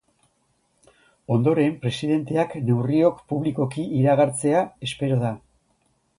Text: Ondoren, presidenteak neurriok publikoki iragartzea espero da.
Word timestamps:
Ondoren, 1.35 1.75
presidenteak 1.83 2.57
neurriok 2.71 3.21
publikoki 3.35 3.87
iragartzea 4.01 4.65
espero 4.91 5.23
da. 5.27 5.35